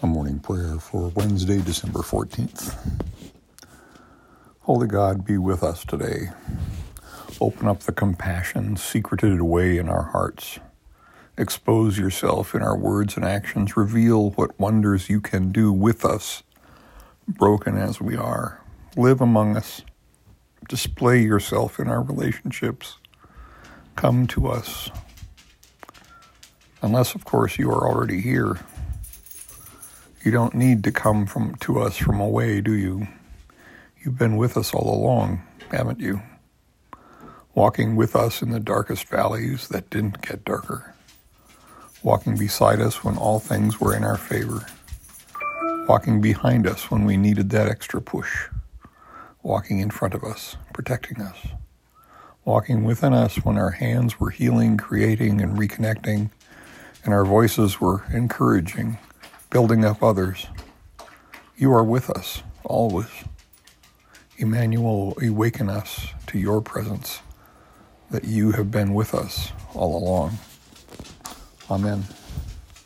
[0.00, 2.72] A morning prayer for Wednesday, December 14th.
[4.60, 6.28] Holy God, be with us today.
[7.40, 10.60] Open up the compassion secreted away in our hearts.
[11.36, 13.76] Expose yourself in our words and actions.
[13.76, 16.44] Reveal what wonders you can do with us,
[17.26, 18.62] broken as we are.
[18.96, 19.82] Live among us.
[20.68, 22.98] Display yourself in our relationships.
[23.96, 24.90] Come to us.
[26.82, 28.60] Unless, of course, you are already here
[30.28, 33.08] you don't need to come from to us from away, do you?
[34.04, 36.20] You've been with us all along, haven't you?
[37.54, 40.94] Walking with us in the darkest valleys that didn't get darker.
[42.02, 44.66] Walking beside us when all things were in our favor.
[45.88, 48.48] Walking behind us when we needed that extra push.
[49.42, 51.38] Walking in front of us, protecting us.
[52.44, 56.30] Walking within us when our hands were healing, creating, and reconnecting,
[57.02, 58.98] and our voices were encouraging
[59.50, 60.46] building up others.
[61.56, 63.10] You are with us always.
[64.36, 67.20] Emmanuel, awaken us to your presence,
[68.10, 70.38] that you have been with us all along.
[71.70, 72.04] Amen.